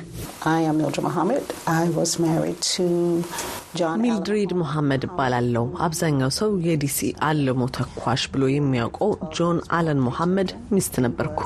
[4.02, 11.40] ሚልድሪድ ሙሐመድ እባላለሁ። አብዛኛው ሰው የዲሲ አልሞ ተኳሽ ብሎ የሚያውቀው ጆን አለን ሙሐመድ ሚስት ነበርኩ።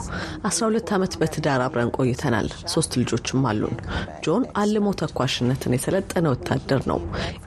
[0.48, 3.76] 12 ዓመት በትዳር አብረን ቆይተናል። ሶስት ልጆችም አሉን።
[4.24, 6.98] ጆን አልሞ ተኳሽነትን የሰለጠነ ወታደር ነው።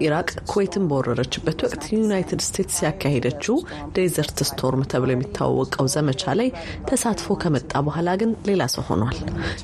[0.05, 3.55] ኢራቅ ኩዌትን በወረረችበት ወቅት ዩናይትድ ስቴትስ ያካሄደችው
[3.97, 6.49] ዴዘርት ስቶርም ተብሎ የሚታወቀው ዘመቻ ላይ
[6.89, 9.17] ተሳትፎ ከመጣ በኋላ ግን ሌላ ሰው ሆኗል።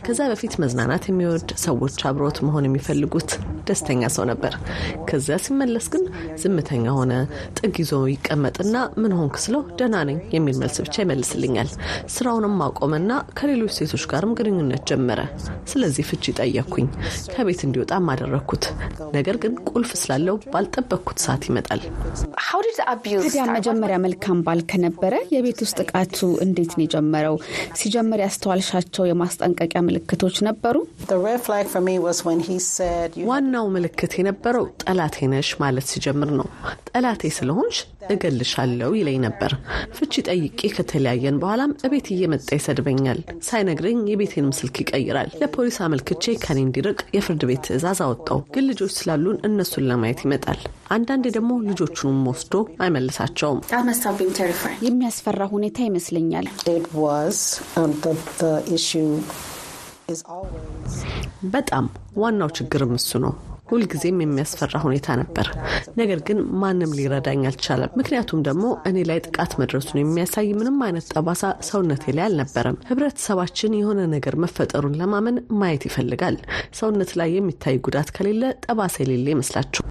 [0.06, 1.76] ከዛ በፊት መዝናናት የሚወድ ሰዎች
[2.10, 3.32] አብሮት መሆን የሚፈልጉት
[3.67, 4.54] ደስተኛ ሰው ነበር።
[5.08, 6.04] ከዚያ ሲመለስ ግን
[6.41, 7.13] ዝምተኛ ሆነ።
[7.58, 11.69] ጥግ ይዞ ይቀመጥና ምን ሆንክ ስለው ደህና ነኝ የሚል መልስ ብቻ ይመልስልኛል።
[12.15, 15.20] ስራውንም አቆመና ከሌሎች ሴቶች ጋርም ግንኙነት ጀመረ።
[15.72, 16.88] ስለዚህ ፍቺ ጠየቅኩኝ።
[17.34, 18.66] ከቤት እንዲወጣም አደረግኩት።
[19.14, 21.82] ነገር ግን ቁልፍ ስላለው ባልጠበቅኩት ሰዓት ይመጣል።
[23.28, 27.36] ታዲያ መጀመሪያ መልካም ባል ከነበረ የቤት ውስጥ ጥቃቱ እንዴት ነው የጀመረው?
[27.80, 30.76] ሲጀምር ያስተዋልሻቸው የማስጠንቀቂያ ምልክቶች ነበሩ?
[33.30, 36.48] ዋናው ምልክት የነበረው ጠላቴ ነሽ ማለት ሲጀምር ነው።
[36.90, 37.78] ጠላቴ ስለሆንሽ
[38.14, 39.52] እገልሻለሁ ይለኝ ነበር።
[39.98, 43.20] ፍቺ ጠይቄ ከተለያየን በኋላም እቤት እየመጣ ይሰድበኛል።
[43.58, 49.38] ሳይነግረኝ የቤቴንም ስልክ ይቀይራል። ለፖሊስ አመልክቼ ከኔ እንዲርቅ የፍርድ ቤት ትዕዛዝ አወጣው። ግን ልጆች ስላሉን
[49.48, 50.60] እነሱን ለማየት ይመጣል።
[50.96, 53.62] አንዳንዴ ደግሞ ልጆቹንም ወስዶ አይመልሳቸውም።
[54.88, 56.48] የሚያስፈራ ሁኔታ ይመስለኛል።
[61.52, 63.34] በጣም ዋናው ችግርም እሱ ነው።
[63.70, 65.48] ሁልጊዜም የሚያስፈራ ሁኔታ ነበር።
[65.98, 71.42] ነገር ግን ማንም ሊረዳኝ አልቻለም። ምክንያቱም ደግሞ እኔ ላይ ጥቃት መድረሱን የሚያሳይ ምንም አይነት ጠባሳ
[71.70, 76.38] ሰውነቴ ላይ አልነበረም። ህብረተሰባችን የሆነ ነገር መፈጠሩን ለማመን ማየት ይፈልጋል።
[76.80, 79.84] ሰውነት ላይ የሚታይ ጉዳት ከሌለ ጠባሳ የሌለ ይመስላችሁ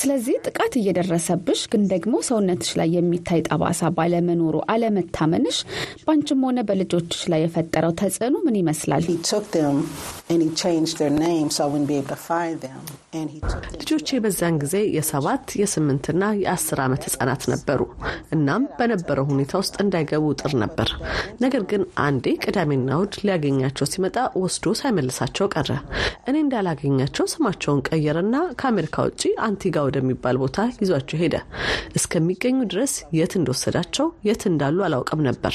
[0.00, 5.58] ስለዚህ ጥቃት እየደረሰብሽ ግን ደግሞ ሰውነትሽ ላይ የሚታይ ጠባሳ ባለመኖሩ አለመታመንሽ
[6.04, 9.04] በአንቺም ሆነ በልጆችሽ ላይ የፈጠረው ተጽዕኖ ምን ይመስላል?
[13.78, 17.80] ልጆቼ በዛን ጊዜ የሰባት የስምንትና የአስር ዓመት ህጻናት ነበሩ።
[18.34, 20.88] እናም በነበረው ሁኔታ ውስጥ እንዳይገቡ ጥር ነበር።
[21.44, 25.70] ነገር ግን አንዴ ቅዳሜና እሁድ ሊያገኛቸው ሲመጣ ወስዶ ሳይመልሳቸው ቀረ።
[26.28, 31.34] እኔ እንዳላገኛቸው ስማቸውን ቀየረና ከአሜሪካ ውጭ አንቲጋ ወደሚባል ቦታ ይዟቸው ሄደ።
[31.98, 35.54] እስከሚገኙ ድረስ የት እንደወሰዳቸው የት እንዳሉ አላውቅም ነበር።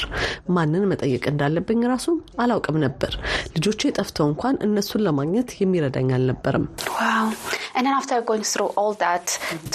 [0.56, 2.06] ማንን መጠየቅ እንዳለብኝ ራሱ
[2.42, 3.12] አላውቅም ነበር።
[3.54, 6.66] ልጆቼ ጠፍተው እንኳን እነሱን ለማግኘት የሚረዳኝ አልነበርም።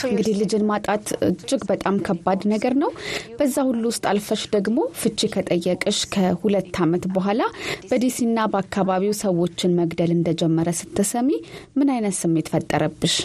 [0.08, 2.92] እንግዲህ ልጅን ማጣት እጅግ በጣም ከባድ ነገር ነው።
[3.38, 7.42] በዛ ሁሉ ውስጥ አልፈሽ ደግሞ ፍቺ ከጠየቅሽ ከሁለት ዓመት በኋላ
[7.90, 11.30] በዲሲና በአካባቢው ሰዎችን መግደል እንደጀመረ ስትሰሚ
[11.78, 13.16] ምን አይነት ስሜት ፈጠረብሽ?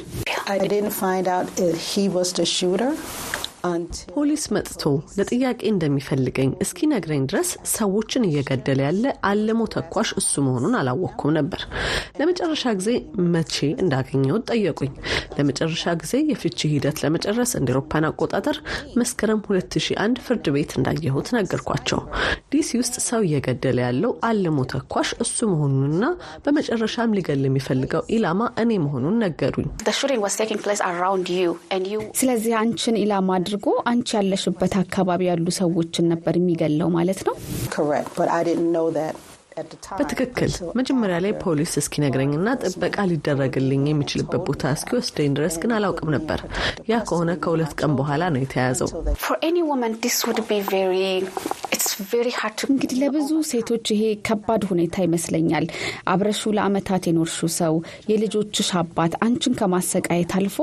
[4.12, 4.82] ፖሊስ መጥቶ
[5.16, 11.62] ለጥያቄ እንደሚፈልገኝ እስኪነግረኝ ድረስ ሰዎችን እየገደለ ያለ አልሞ ተኳሽ እሱ መሆኑን አላወቅኩም ነበር።
[12.20, 12.90] ለመጨረሻ ጊዜ
[13.34, 14.92] መቼ እንዳገኘሁት ጠየቁኝ።
[15.38, 18.56] ለመጨረሻ ጊዜ የፍቺ ሂደት ለመጨረስ እንደ አውሮፓውያን አቆጣጠር
[19.00, 22.00] መስከረም 2001 ፍርድ ቤት እንዳየሁት ነገርኳቸው።
[22.52, 26.04] ዲሲ ውስጥ ሰው እየገደለ ያለው አልሞ ተኳሽ እሱ መሆኑንና
[26.44, 29.68] በመጨረሻም ሊገል የሚፈልገው ኢላማ እኔ መሆኑን ነገሩኝ።
[32.20, 37.34] ስለዚህ አንቺን ኢላማ አድርጎ አንቺ ያለሽበት አካባቢ ያሉ ሰዎችን ነበር የሚገለው ማለት ነው?
[40.00, 46.40] በትክክል መጀመሪያ ላይ ፖሊስ እስኪነግረኝና ጥበቃ ሊደረግልኝ የሚችልበት ቦታ እስኪወስደኝ ድረስ ግን አላውቅም ነበር።
[46.90, 48.88] ያ ከሆነ ከሁለት ቀን በኋላ ነው የተያዘው።
[52.70, 55.66] እንግዲህ ለብዙ ሴቶች ይሄ ከባድ ሁኔታ ይመስለኛል።
[56.12, 57.74] አብረሹ ለአመታት የኖርሹ ሰው፣
[58.10, 60.58] የልጆችሽ አባት አንቺን ከማሰቃየት አልፎ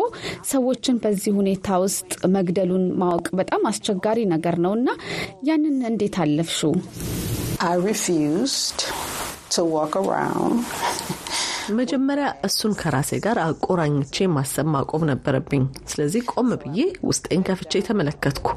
[0.52, 4.90] ሰዎችን በዚህ ሁኔታ ውስጥ መግደሉን ማወቅ በጣም አስቸጋሪ ነገር ነው እና
[5.50, 6.62] ያንን እንዴት አለፍሹ?
[7.60, 8.80] I refused
[9.52, 10.66] to walk around.
[11.76, 18.48] መጀመሪያ እሱን ከራሴ ጋር አቆራኝቼ ማሰብ ማቆም ነበረብኝ። ስለዚህ ቆም ብዬ ውስጤን ከፍቼ ተመለከትኩ።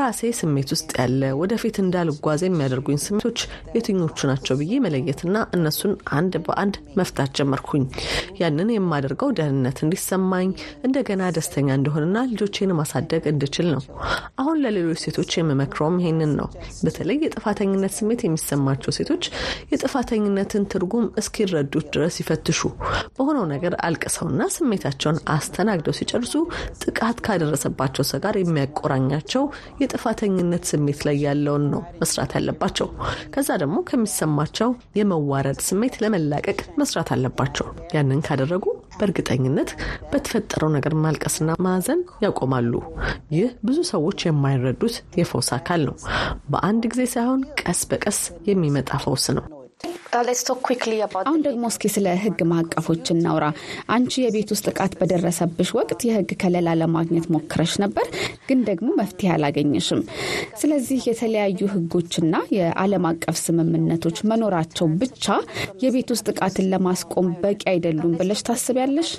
[0.00, 3.40] ራሴ ስሜት ውስጥ ያለ ወደፊት እንዳልጓዝ የሚያደርጉኝ ስሜቶች
[3.76, 7.84] የትኞቹ ናቸው ብዬ መለየትና እነሱን አንድ በአንድ መፍታት ጀመርኩኝ።
[8.40, 10.48] ያንን የማደርገው ደህንነት እንዲሰማኝ
[10.86, 13.82] እንደገና ደስተኛ እንደሆንና ልጆቼን ማሳደግ እንድችል ነው።
[14.38, 16.48] አሁን ለሌሎች ሴቶች የምመክረውም ይሄንን ነው።
[16.84, 19.24] በተለይ የጥፋተኝነት ስሜት የሚሰማቸው ሴቶች
[19.72, 22.60] የጥፋተኝነትን ትርጉም እስኪረዱት ድረስ ይፈ ፈትሹ።
[23.16, 26.32] በሆነው ነገር አልቅሰውና ስሜታቸውን አስተናግደው ሲጨርሱ
[26.82, 29.44] ጥቃት ካደረሰባቸው ሰው ጋር የሚያቆራኛቸው
[29.82, 32.88] የጥፋተኝነት ስሜት ላይ ያለውን ነው መስራት ያለባቸው።
[33.34, 34.70] ከዛ ደግሞ ከሚሰማቸው
[35.00, 38.64] የመዋረድ ስሜት ለመላቀቅ መስራት አለባቸው። ያንን ካደረጉ
[38.98, 39.70] በእርግጠኝነት
[40.12, 42.72] በተፈጠረው ነገር ማልቀስና ማዘን ያቆማሉ።
[43.36, 45.96] ይህ ብዙ ሰዎች የማይረዱት የፈውስ አካል ነው።
[46.52, 48.20] በአንድ ጊዜ ሳይሆን ቀስ በቀስ
[48.50, 49.46] የሚመጣ ፈውስ ነው።
[51.22, 53.44] አሁን ደግሞ እስኪ ስለ ሕግ ማዕቀፎች እናውራ።
[53.94, 58.06] አንቺ የቤት ውስጥ ጥቃት በደረሰብሽ ወቅት የሕግ ከለላ ለማግኘት ሞክረሽ ነበር፣
[58.48, 60.00] ግን ደግሞ መፍትሄ አላገኘሽም።
[60.60, 65.26] ስለዚህ የተለያዩ ሕጎችና የዓለም አቀፍ ስምምነቶች መኖራቸው ብቻ
[65.84, 69.10] የቤት ውስጥ ጥቃትን ለማስቆም በቂ አይደሉም ብለሽ ታስቢያለሽ?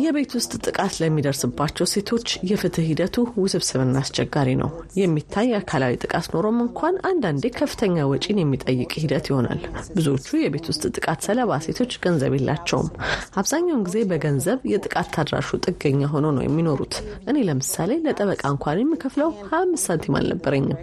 [0.00, 6.96] የቤት ውስጥ ጥቃት ለሚደርስባቸው ሴቶች የፍትህ ሂደቱ ውስብስብና አስቸጋሪ ነው። የሚታይ አካላዊ ጥቃት ኖሮም እንኳን
[7.10, 9.62] አንዳንዴ ከፍተኛ ወጪን የሚጠይቅ ሂደት ይሆናል።
[9.96, 12.90] ብዙዎቹ የቤት ውስጥ ጥቃት ሰለባ ሴቶች ገንዘብ የላቸውም።
[13.36, 16.94] አብዛኛውን ጊዜ በገንዘብ የጥቃት ታድራሹ ጥገኛ ሆኖ ነው የሚኖሩት።
[17.28, 20.78] እኔ ለምሳሌ ለጠበቃ እንኳን የምከፍለው ሀያ አምስት ሳንቲም አልነበረኝም።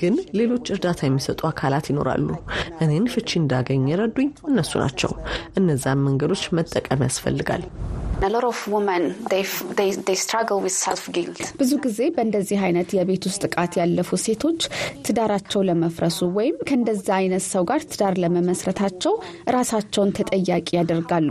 [0.00, 2.28] ግን ሌሎች እርዳታ የሚሰጡ አካላት ይኖራሉ።
[2.82, 5.10] እኔን ፍቺ እንዳገኝ የረዱኝ እነሱ ናቸው።
[5.58, 7.64] እነዛን መንገዶች መጠቀም ያስፈልጋል።
[11.60, 14.60] ብዙ ጊዜ በእንደዚህ አይነት የቤት ውስጥ ጥቃት ያለፉ ሴቶች
[15.06, 19.14] ትዳራቸው ለመፍረሱ ወይም ከእንደዛ አይነት ሰው ጋር ትዳር ለመመስረታቸው
[19.56, 21.30] ራሳቸውን ተጠያቂ ያደርጋሉ።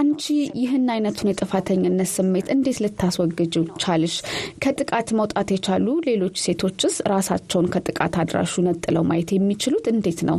[0.00, 0.24] አንቺ
[0.60, 4.16] ይህን አይነቱን የጥፋተኝነት ስሜት እንዴት ልታስወግጅ ቻልሽ?
[4.64, 10.38] ከጥቃት መውጣት የቻሉ ሌሎች ሴቶችስ ራሳቸውን ከጥቃት አድራሹ ነጥለው ማየት የሚችሉት እንዴት ነው?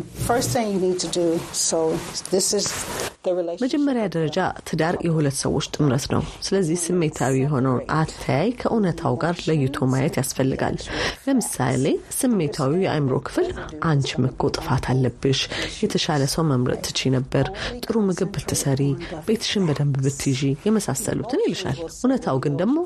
[3.24, 10.16] መጀመሪያ ደረጃ ትዳር የሁለት ሰዎች ጥምረት ነው። ስለዚህ ስሜታዊ የሆነውን አተያይ ከእውነታው ጋር ለይቶ ማየት
[10.20, 10.78] ያስፈልጋል።
[11.26, 11.84] ለምሳሌ
[12.18, 13.48] ስሜታዊ የአእምሮ ክፍል
[13.90, 15.42] አንቺም እኮ ጥፋት አለብሽ፣
[15.84, 17.46] የተሻለ ሰው መምረጥ ትቺ ነበር፣
[17.84, 18.82] ጥሩ ምግብ ብትሰሪ፣
[19.28, 22.78] ቤትሽን በደንብ ብትይዢ የመሳሰሉትን ይልሻል። እውነታው ግን ደግሞ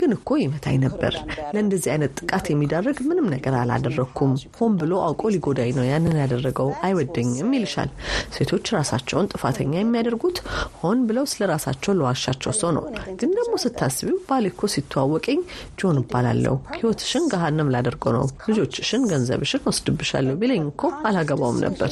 [0.00, 1.12] ግን እኮ ይመታኝ ነበር፣
[1.54, 7.54] ለእንደዚህ አይነት ጥቃት የሚዳርግ ምንም ነገር አላደረግኩም፣ ሆን ብሎ አውቆ ሊጎዳኝ ነው ያንን ያደረገው፣ አይወደኝም
[7.58, 7.92] ይልሻል።
[8.34, 10.38] ሴቶች ራሳቸውን ጥፋተኛ የሚያደርጉት
[10.80, 12.84] ሆን ብለው ስለ ራሳቸው ለዋሻቸው ሰው ነው።
[13.20, 15.40] ግን ደግሞ ስታስቢው ባሌ እኮ ሲተዋወቀኝ
[15.78, 21.90] ጆን እባላለሁ፣ ህይወትሽን ገሃነም ላደርገው ነው፣ ልጆችሽን፣ ገንዘብሽን ወስድብሻለሁ ቢለኝ እኮ አላገባውም ነበር።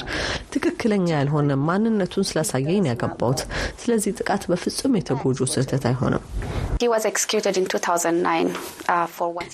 [0.54, 3.42] ትክክለኛ ያልሆነ ማንነቱን ስላሳየኝ ያገባሁት።
[3.82, 6.24] ስለዚህ ጥቃት በፍጹም የተጎጆ ስህተት አይሆንም።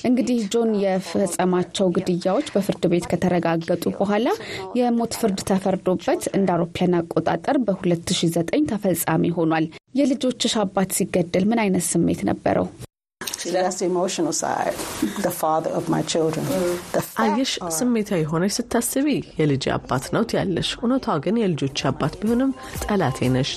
[0.09, 4.29] እንግዲህ ጆን የፈጸማቸው ግድያዎች በፍርድ ቤት ከተረጋገጡ በኋላ
[4.79, 7.57] የሞት ፍርድ ተፈርዶበት እንደ አውሮፓውያን አቆጣጠር
[8.21, 9.65] በ2009 ተፈጻሚ ሆኗል።
[9.99, 12.67] የልጆችሽ አባት ሲገደል ምን አይነት ስሜት ነበረው?
[17.19, 19.07] አየሽ፣ ስሜታዊ ሆነች ስታስቢ
[19.39, 22.53] የልጅ አባት ነው ትያለሽ። እውነቷ ግን የልጆች አባት ቢሆንም
[22.85, 23.53] ጠላቴ ነሽ።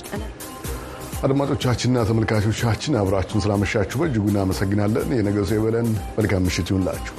[1.24, 7.14] አድማጮቻችንና ተመልካቾቻችን አብራችሁን ስላመሻችሁ በእጅጉ እናመሰግናለን። የነገ ሰው ይበለን። መልካም ምሽት ይሁንላችሁ።